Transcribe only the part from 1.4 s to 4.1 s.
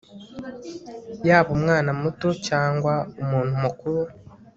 umwana muto cyangwa umuntu mukuru